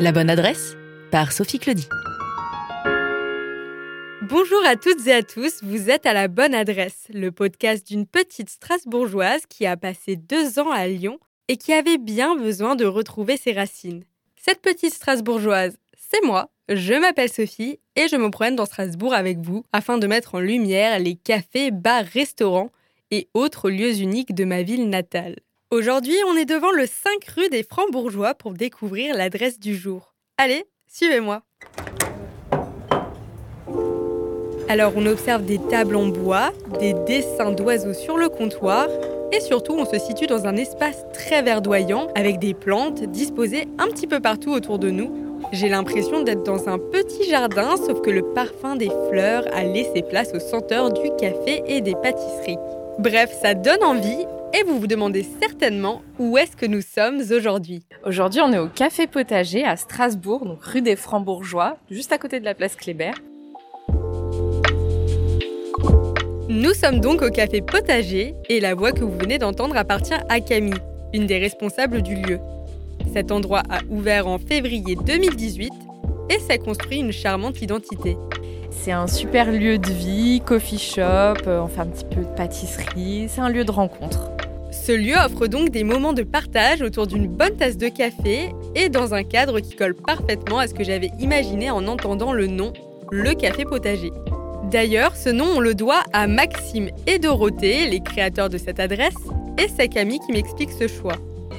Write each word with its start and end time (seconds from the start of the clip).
La 0.00 0.10
bonne 0.10 0.28
adresse 0.28 0.76
par 1.12 1.30
Sophie 1.30 1.60
Claudie. 1.60 1.88
Bonjour 4.22 4.60
à 4.66 4.74
toutes 4.74 5.06
et 5.06 5.12
à 5.12 5.22
tous, 5.22 5.62
vous 5.62 5.88
êtes 5.88 6.04
à 6.04 6.12
la 6.12 6.26
bonne 6.26 6.52
adresse, 6.52 7.06
le 7.14 7.30
podcast 7.30 7.86
d'une 7.86 8.04
petite 8.04 8.50
Strasbourgeoise 8.50 9.46
qui 9.48 9.66
a 9.66 9.76
passé 9.76 10.16
deux 10.16 10.58
ans 10.58 10.72
à 10.72 10.88
Lyon 10.88 11.20
et 11.46 11.56
qui 11.56 11.72
avait 11.72 11.98
bien 11.98 12.34
besoin 12.34 12.74
de 12.74 12.84
retrouver 12.84 13.36
ses 13.36 13.52
racines. 13.52 14.02
Cette 14.34 14.62
petite 14.62 14.94
Strasbourgeoise, 14.94 15.78
c'est 15.96 16.24
moi, 16.24 16.50
je 16.68 16.94
m'appelle 16.94 17.30
Sophie 17.30 17.78
et 17.94 18.08
je 18.08 18.16
me 18.16 18.30
promène 18.30 18.56
dans 18.56 18.66
Strasbourg 18.66 19.14
avec 19.14 19.38
vous 19.38 19.62
afin 19.72 19.98
de 19.98 20.08
mettre 20.08 20.34
en 20.34 20.40
lumière 20.40 20.98
les 20.98 21.14
cafés, 21.14 21.70
bars, 21.70 22.04
restaurants 22.04 22.72
et 23.12 23.28
autres 23.32 23.70
lieux 23.70 24.00
uniques 24.00 24.34
de 24.34 24.44
ma 24.44 24.64
ville 24.64 24.88
natale. 24.88 25.36
Aujourd'hui, 25.74 26.14
on 26.28 26.36
est 26.36 26.44
devant 26.44 26.70
le 26.70 26.86
5 26.86 27.24
rue 27.36 27.48
des 27.48 27.64
Francs-Bourgeois 27.64 28.34
pour 28.34 28.52
découvrir 28.52 29.16
l'adresse 29.16 29.58
du 29.58 29.74
jour. 29.74 30.14
Allez, 30.38 30.66
suivez-moi. 30.86 31.42
Alors, 34.68 34.92
on 34.94 35.04
observe 35.04 35.44
des 35.44 35.58
tables 35.58 35.96
en 35.96 36.06
bois, 36.06 36.52
des 36.78 36.94
dessins 37.08 37.50
d'oiseaux 37.50 37.92
sur 37.92 38.16
le 38.16 38.28
comptoir 38.28 38.86
et 39.32 39.40
surtout, 39.40 39.72
on 39.72 39.84
se 39.84 39.98
situe 39.98 40.28
dans 40.28 40.46
un 40.46 40.54
espace 40.54 41.04
très 41.12 41.42
verdoyant 41.42 42.06
avec 42.14 42.38
des 42.38 42.54
plantes 42.54 43.02
disposées 43.02 43.66
un 43.78 43.88
petit 43.88 44.06
peu 44.06 44.20
partout 44.20 44.52
autour 44.52 44.78
de 44.78 44.90
nous. 44.90 45.40
J'ai 45.50 45.68
l'impression 45.68 46.22
d'être 46.22 46.44
dans 46.44 46.68
un 46.68 46.78
petit 46.78 47.28
jardin, 47.28 47.76
sauf 47.76 48.00
que 48.00 48.10
le 48.10 48.22
parfum 48.22 48.76
des 48.76 48.92
fleurs 49.10 49.44
a 49.52 49.64
laissé 49.64 50.02
place 50.08 50.34
aux 50.34 50.38
senteurs 50.38 50.92
du 50.92 51.10
café 51.18 51.64
et 51.66 51.80
des 51.80 51.96
pâtisseries. 51.96 52.58
Bref, 53.00 53.36
ça 53.42 53.54
donne 53.54 53.82
envie 53.82 54.24
et 54.54 54.62
vous 54.62 54.78
vous 54.78 54.86
demandez 54.86 55.26
certainement 55.42 56.02
où 56.20 56.38
est-ce 56.38 56.56
que 56.56 56.64
nous 56.64 56.80
sommes 56.80 57.20
aujourd'hui. 57.32 57.84
Aujourd'hui, 58.04 58.40
on 58.40 58.52
est 58.52 58.58
au 58.58 58.68
Café 58.68 59.08
Potager 59.08 59.64
à 59.64 59.76
Strasbourg, 59.76 60.44
donc 60.44 60.62
rue 60.62 60.80
des 60.80 60.94
Francs-Bourgeois, 60.94 61.76
juste 61.90 62.12
à 62.12 62.18
côté 62.18 62.38
de 62.38 62.44
la 62.44 62.54
place 62.54 62.76
Kléber. 62.76 63.10
Nous 66.48 66.72
sommes 66.72 67.00
donc 67.00 67.22
au 67.22 67.30
Café 67.30 67.62
Potager 67.62 68.34
et 68.48 68.60
la 68.60 68.76
voix 68.76 68.92
que 68.92 69.02
vous 69.02 69.18
venez 69.18 69.38
d'entendre 69.38 69.76
appartient 69.76 70.14
à 70.28 70.40
Camille, 70.40 70.80
une 71.12 71.26
des 71.26 71.38
responsables 71.38 72.02
du 72.02 72.14
lieu. 72.14 72.38
Cet 73.12 73.32
endroit 73.32 73.62
a 73.68 73.80
ouvert 73.90 74.28
en 74.28 74.38
février 74.38 74.94
2018 74.94 75.72
et 76.30 76.38
s'est 76.38 76.58
construit 76.58 77.00
une 77.00 77.12
charmante 77.12 77.60
identité. 77.60 78.16
C'est 78.70 78.92
un 78.92 79.06
super 79.06 79.50
lieu 79.50 79.78
de 79.78 79.90
vie, 79.90 80.42
coffee 80.44 80.78
shop, 80.78 81.02
euh, 81.46 81.62
on 81.62 81.68
fait 81.68 81.80
un 81.80 81.86
petit 81.86 82.04
peu 82.04 82.20
de 82.20 82.34
pâtisserie, 82.36 83.26
c'est 83.28 83.40
un 83.40 83.48
lieu 83.48 83.64
de 83.64 83.70
rencontre. 83.70 84.33
Ce 84.86 84.92
lieu 84.92 85.14
offre 85.16 85.46
donc 85.46 85.70
des 85.70 85.82
moments 85.82 86.12
de 86.12 86.22
partage 86.22 86.82
autour 86.82 87.06
d'une 87.06 87.26
bonne 87.26 87.56
tasse 87.56 87.78
de 87.78 87.88
café 87.88 88.50
et 88.74 88.90
dans 88.90 89.14
un 89.14 89.22
cadre 89.22 89.60
qui 89.60 89.74
colle 89.76 89.94
parfaitement 89.94 90.58
à 90.58 90.68
ce 90.68 90.74
que 90.74 90.84
j'avais 90.84 91.10
imaginé 91.20 91.70
en 91.70 91.86
entendant 91.86 92.34
le 92.34 92.48
nom, 92.48 92.74
le 93.10 93.32
café 93.32 93.64
potager. 93.64 94.12
D'ailleurs, 94.70 95.16
ce 95.16 95.30
nom 95.30 95.46
on 95.56 95.60
le 95.60 95.74
doit 95.74 96.02
à 96.12 96.26
Maxime 96.26 96.90
et 97.06 97.18
Dorothée, 97.18 97.88
les 97.88 98.00
créateurs 98.00 98.50
de 98.50 98.58
cette 98.58 98.78
adresse, 98.78 99.14
et 99.56 99.68
c'est 99.74 99.88
Camille 99.88 100.20
qui 100.20 100.32
m'explique 100.32 100.72
ce 100.72 100.86
choix. 100.86 101.16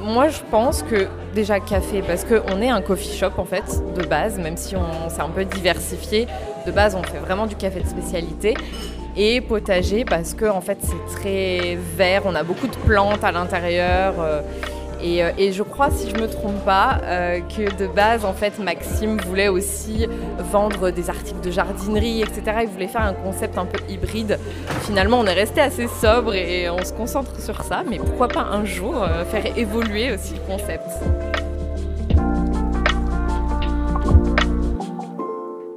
Moi, 0.00 0.28
je 0.28 0.38
pense 0.52 0.84
que 0.84 1.08
déjà 1.34 1.58
café, 1.58 2.02
parce 2.06 2.24
qu'on 2.24 2.62
est 2.62 2.68
un 2.68 2.82
coffee 2.82 3.18
shop 3.18 3.32
en 3.38 3.44
fait, 3.44 3.64
de 3.96 4.06
base, 4.06 4.38
même 4.38 4.56
si 4.56 4.76
on 4.76 5.10
s'est 5.10 5.22
un 5.22 5.30
peu 5.30 5.44
diversifié. 5.44 6.28
De 6.66 6.70
base, 6.70 6.94
on 6.94 7.02
fait 7.02 7.18
vraiment 7.18 7.48
du 7.48 7.56
café 7.56 7.80
de 7.80 7.88
spécialité 7.88 8.54
et 9.18 9.40
potager 9.40 10.04
parce 10.04 10.32
que 10.32 10.46
en 10.46 10.60
fait 10.60 10.78
c'est 10.80 11.20
très 11.20 11.76
vert, 11.96 12.22
on 12.24 12.34
a 12.34 12.44
beaucoup 12.44 12.68
de 12.68 12.76
plantes 12.86 13.24
à 13.24 13.32
l'intérieur. 13.32 14.14
Euh, 14.20 14.40
euh, 15.00 15.30
et, 15.38 15.52
je 15.52 15.62
crois, 15.62 15.90
si 15.92 16.10
je 16.10 16.20
me 16.20 16.26
trompe 16.26 16.64
pas, 16.64 17.00
euh, 17.04 17.38
que 17.38 17.72
de 17.76 17.86
base, 17.86 18.24
en 18.24 18.32
fait, 18.32 18.58
Maxime 18.58 19.16
voulait 19.20 19.46
aussi 19.46 20.08
vendre 20.50 20.90
des 20.90 21.08
articles 21.08 21.40
de 21.40 21.52
jardinerie, 21.52 22.22
etc. 22.22 22.42
Il 22.62 22.68
voulait 22.68 22.88
faire 22.88 23.02
un 23.02 23.12
concept 23.12 23.58
un 23.58 23.64
peu 23.64 23.78
hybride. 23.88 24.40
Finalement, 24.82 25.20
on 25.20 25.26
est 25.26 25.34
resté 25.34 25.60
assez 25.60 25.86
sobre 25.86 26.34
et 26.34 26.68
on 26.68 26.84
se 26.84 26.92
concentre 26.92 27.40
sur 27.40 27.62
ça. 27.62 27.84
Mais 27.88 27.98
pourquoi 27.98 28.26
pas 28.26 28.48
un 28.50 28.64
jour 28.64 29.06
faire 29.30 29.56
évoluer 29.56 30.12
aussi 30.12 30.34
le 30.34 30.40
concept 30.52 30.88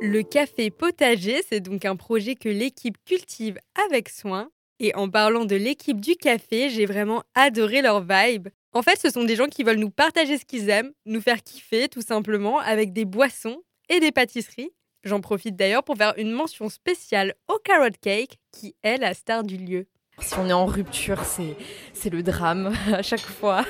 Le 0.04 0.24
café 0.24 0.72
potager, 0.72 1.44
c'est 1.48 1.60
donc 1.60 1.86
un 1.86 1.96
projet 1.96 2.34
que 2.34 2.50
l'équipe 2.50 2.98
cultive 3.06 3.60
avec 3.88 4.10
soin. 4.10 4.50
Et 4.80 4.96
en 4.96 5.08
parlant 5.08 5.46
de 5.46 5.56
l'équipe 5.56 6.02
du 6.02 6.16
café, 6.16 6.72
j'ai 6.72 6.88
vraiment 6.88 7.22
adoré 7.36 7.84
leur 7.84 8.02
vibe. 8.02 8.48
En 8.74 8.82
fait, 8.82 9.00
ce 9.00 9.12
sont 9.12 9.26
des 9.26 9.36
gens 9.36 9.46
qui 9.46 9.62
veulent 9.62 9.78
nous 9.78 9.92
partager 9.92 10.40
ce 10.40 10.46
qu'ils 10.46 10.72
aiment, 10.72 10.92
nous 11.06 11.22
faire 11.22 11.44
kiffer 11.44 11.88
tout 11.88 12.02
simplement 12.02 12.58
avec 12.58 12.94
des 12.94 13.06
boissons 13.06 13.62
et 13.90 14.00
des 14.00 14.12
pâtisseries. 14.12 14.72
J'en 15.04 15.22
profite 15.22 15.56
d'ailleurs 15.56 15.84
pour 15.84 15.98
faire 15.98 16.16
une 16.18 16.32
mention 16.32 16.68
spéciale 16.68 17.36
au 17.48 17.60
carrot 17.64 17.94
cake 18.02 18.40
qui 18.52 18.74
est 18.82 18.98
la 18.98 19.14
star 19.14 19.44
du 19.44 19.58
lieu. 19.58 19.86
Si 20.18 20.34
on 20.40 20.50
est 20.50 20.54
en 20.54 20.66
rupture, 20.66 21.24
c'est, 21.24 22.10
le 22.10 22.24
drame 22.24 22.74
à 22.92 23.04
chaque 23.04 23.20
fois. 23.20 23.64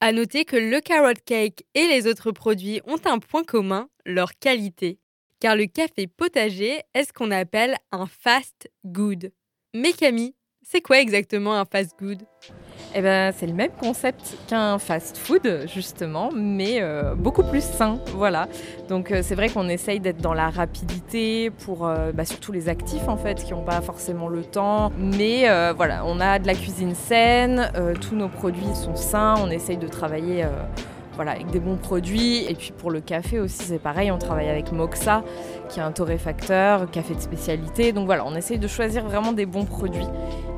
À 0.00 0.12
noter 0.12 0.44
que 0.44 0.54
le 0.54 0.80
carrot 0.80 1.18
cake 1.26 1.64
et 1.74 1.88
les 1.88 2.06
autres 2.06 2.30
produits 2.30 2.80
ont 2.86 3.00
un 3.06 3.18
point 3.18 3.42
commun, 3.42 3.88
leur 4.06 4.38
qualité 4.38 5.00
car 5.40 5.56
le 5.56 5.66
café 5.66 6.06
potager 6.06 6.82
est 6.94 7.04
ce 7.04 7.12
qu'on 7.12 7.30
appelle 7.30 7.76
un 7.92 8.06
fast 8.06 8.70
good. 8.84 9.32
Mais 9.74 9.92
Camille, 9.92 10.34
c'est 10.62 10.80
quoi 10.80 11.00
exactement 11.00 11.54
un 11.54 11.64
fast 11.64 11.98
good? 11.98 12.22
Eh 12.94 13.00
ben, 13.00 13.32
c'est 13.36 13.46
le 13.46 13.52
même 13.52 13.70
concept 13.70 14.36
qu'un 14.48 14.78
fast-food, 14.78 15.66
justement, 15.66 16.30
mais 16.34 16.80
euh, 16.80 17.14
beaucoup 17.14 17.42
plus 17.42 17.62
sain. 17.62 17.98
Voilà. 18.14 18.48
Donc, 18.88 19.10
euh, 19.10 19.20
c'est 19.22 19.34
vrai 19.34 19.50
qu'on 19.50 19.68
essaye 19.68 20.00
d'être 20.00 20.20
dans 20.20 20.34
la 20.34 20.48
rapidité 20.48 21.50
pour 21.50 21.86
euh, 21.86 22.12
bah, 22.12 22.24
surtout 22.24 22.52
les 22.52 22.68
actifs, 22.68 23.08
en 23.08 23.16
fait, 23.16 23.42
qui 23.44 23.52
n'ont 23.52 23.64
pas 23.64 23.80
forcément 23.82 24.28
le 24.28 24.44
temps. 24.44 24.90
Mais 24.98 25.48
voilà, 25.74 26.04
on 26.06 26.20
a 26.20 26.38
de 26.38 26.46
la 26.46 26.54
cuisine 26.54 26.94
saine, 26.94 27.70
tous 28.00 28.14
nos 28.14 28.28
produits 28.28 28.74
sont 28.74 28.96
sains, 28.96 29.36
on 29.38 29.50
essaye 29.50 29.76
de 29.76 29.88
travailler 29.88 30.46
voilà, 31.18 31.32
avec 31.32 31.50
des 31.50 31.58
bons 31.58 31.74
produits. 31.74 32.44
Et 32.48 32.54
puis 32.54 32.70
pour 32.70 32.92
le 32.92 33.00
café 33.00 33.40
aussi, 33.40 33.64
c'est 33.64 33.80
pareil, 33.80 34.12
on 34.12 34.18
travaille 34.18 34.48
avec 34.48 34.70
Moxa, 34.70 35.24
qui 35.68 35.80
est 35.80 35.82
un 35.82 35.90
torréfacteur, 35.90 36.88
café 36.92 37.16
de 37.16 37.20
spécialité. 37.20 37.90
Donc 37.92 38.06
voilà, 38.06 38.24
on 38.24 38.36
essaye 38.36 38.60
de 38.60 38.68
choisir 38.68 39.04
vraiment 39.04 39.32
des 39.32 39.44
bons 39.44 39.64
produits. 39.64 40.06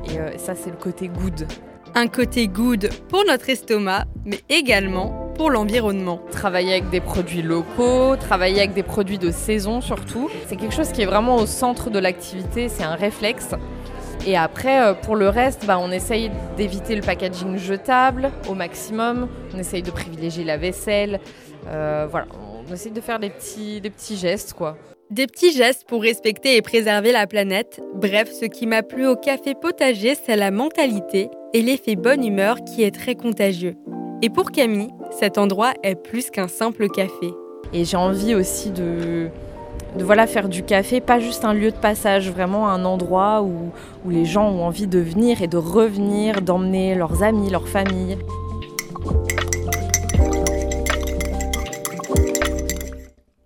Et 0.07 0.19
euh, 0.19 0.37
ça, 0.37 0.53
c'est 0.53 0.69
le 0.69 0.75
côté 0.75 1.07
good. 1.07 1.47
Un 1.95 2.05
côté 2.05 2.47
good 2.47 2.91
pour 3.09 3.23
notre 3.27 3.49
estomac, 3.49 4.05
mais 4.23 4.39
également 4.49 5.31
pour 5.35 5.49
l'environnement. 5.49 6.21
Travailler 6.29 6.73
avec 6.73 6.91
des 6.91 7.01
produits 7.01 7.41
locaux, 7.41 8.15
travailler 8.17 8.59
avec 8.59 8.75
des 8.75 8.83
produits 8.83 9.17
de 9.17 9.31
saison 9.31 9.81
surtout, 9.81 10.29
c'est 10.45 10.57
quelque 10.57 10.75
chose 10.75 10.91
qui 10.91 11.01
est 11.01 11.07
vraiment 11.07 11.37
au 11.37 11.47
centre 11.47 11.89
de 11.89 11.97
l'activité, 11.97 12.69
c'est 12.69 12.83
un 12.83 12.93
réflexe. 12.93 13.55
Et 14.27 14.37
après, 14.37 14.81
euh, 14.81 14.93
pour 14.93 15.15
le 15.15 15.29
reste, 15.29 15.65
bah, 15.65 15.79
on 15.79 15.91
essaye 15.91 16.29
d'éviter 16.55 16.95
le 16.95 17.01
packaging 17.01 17.57
jetable 17.57 18.31
au 18.47 18.53
maximum. 18.53 19.27
On 19.53 19.57
essaye 19.57 19.81
de 19.81 19.89
privilégier 19.89 20.43
la 20.43 20.57
vaisselle. 20.57 21.19
Euh, 21.67 22.07
voilà, 22.09 22.27
on 22.69 22.71
essaye 22.71 22.91
de 22.91 23.01
faire 23.01 23.19
des 23.19 23.29
petits, 23.29 23.81
des 23.81 23.89
petits 23.89 24.17
gestes, 24.17 24.53
quoi. 24.53 24.77
Des 25.09 25.27
petits 25.27 25.51
gestes 25.51 25.85
pour 25.87 26.03
respecter 26.03 26.55
et 26.55 26.61
préserver 26.61 27.11
la 27.11 27.25
planète. 27.25 27.81
Bref, 27.95 28.31
ce 28.31 28.45
qui 28.45 28.67
m'a 28.67 28.83
plu 28.83 29.07
au 29.07 29.15
café 29.15 29.55
potager, 29.59 30.15
c'est 30.15 30.37
la 30.37 30.51
mentalité 30.51 31.29
et 31.53 31.61
l'effet 31.61 31.95
bonne 31.95 32.23
humeur 32.23 32.63
qui 32.63 32.83
est 32.83 32.95
très 32.95 33.15
contagieux. 33.15 33.75
Et 34.21 34.29
pour 34.29 34.51
Camille, 34.51 34.91
cet 35.19 35.37
endroit 35.37 35.73
est 35.83 35.95
plus 35.95 36.29
qu'un 36.29 36.47
simple 36.47 36.87
café. 36.89 37.33
Et 37.73 37.85
j'ai 37.85 37.97
envie 37.97 38.35
aussi 38.35 38.69
de, 38.71 39.29
de 39.97 40.03
voilà, 40.03 40.27
faire 40.27 40.49
du 40.49 40.63
café, 40.63 41.01
pas 41.01 41.19
juste 41.19 41.43
un 41.43 41.53
lieu 41.53 41.71
de 41.71 41.77
passage, 41.77 42.29
vraiment 42.29 42.69
un 42.69 42.85
endroit 42.85 43.41
où, 43.41 43.71
où 44.05 44.09
les 44.09 44.25
gens 44.25 44.49
ont 44.49 44.65
envie 44.65 44.87
de 44.87 44.99
venir 44.99 45.41
et 45.41 45.47
de 45.47 45.57
revenir, 45.57 46.41
d'emmener 46.41 46.95
leurs 46.95 47.23
amis, 47.23 47.49
leurs 47.49 47.67
familles. 47.67 48.17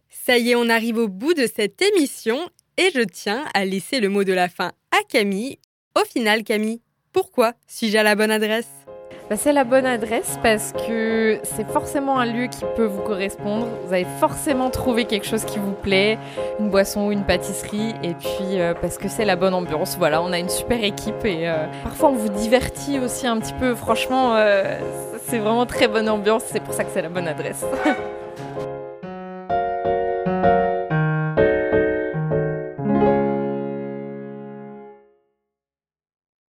Ça 0.09 0.37
y 0.37 0.51
est, 0.51 0.55
on 0.55 0.69
arrive 0.69 0.97
au 0.97 1.07
bout 1.07 1.33
de 1.33 1.47
cette 1.47 1.81
émission 1.81 2.37
et 2.77 2.89
je 2.93 3.01
tiens 3.01 3.45
à 3.53 3.63
laisser 3.63 3.99
le 3.99 4.09
mot 4.09 4.23
de 4.23 4.33
la 4.33 4.49
fin 4.49 4.71
à 4.91 4.97
Camille. 5.07 5.59
Au 5.99 6.03
final, 6.03 6.43
Camille, 6.43 6.81
pourquoi 7.13 7.53
suis-je 7.67 7.97
à 7.97 8.03
la 8.03 8.15
bonne 8.15 8.31
adresse? 8.31 8.84
Bah, 9.29 9.37
c'est 9.37 9.53
la 9.53 9.63
bonne 9.63 9.85
adresse 9.85 10.37
parce 10.43 10.71
que 10.87 11.39
c'est 11.43 11.67
forcément 11.67 12.19
un 12.19 12.25
lieu 12.25 12.47
qui 12.47 12.63
peut 12.75 12.85
vous 12.85 13.01
correspondre. 13.01 13.67
Vous 13.85 13.93
avez 13.93 14.05
forcément 14.19 14.69
trouvé 14.69 15.05
quelque 15.05 15.25
chose 15.25 15.45
qui 15.45 15.57
vous 15.57 15.71
plaît, 15.71 16.19
une 16.59 16.69
boisson 16.69 17.07
ou 17.07 17.11
une 17.11 17.23
pâtisserie, 17.23 17.95
et 18.03 18.13
puis 18.13 18.59
euh, 18.59 18.73
parce 18.79 18.97
que 18.97 19.07
c'est 19.07 19.25
la 19.25 19.35
bonne 19.35 19.53
ambiance. 19.53 19.97
Voilà, 19.97 20.21
on 20.21 20.31
a 20.31 20.37
une 20.37 20.49
super 20.49 20.83
équipe 20.83 21.25
et 21.25 21.49
euh, 21.49 21.65
parfois 21.83 22.09
on 22.09 22.15
vous 22.15 22.29
divertit 22.29 22.99
aussi 22.99 23.25
un 23.25 23.39
petit 23.39 23.53
peu. 23.53 23.73
Franchement, 23.73 24.35
euh, 24.35 24.77
c'est 25.25 25.39
vraiment 25.39 25.65
très 25.65 25.87
bonne 25.87 26.09
ambiance. 26.09 26.43
C'est 26.45 26.61
pour 26.61 26.73
ça 26.73 26.83
que 26.83 26.91
c'est 26.93 27.01
la 27.01 27.09
bonne 27.09 27.27
adresse. 27.27 27.65